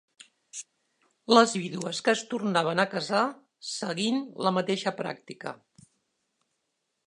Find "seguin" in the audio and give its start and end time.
3.75-4.19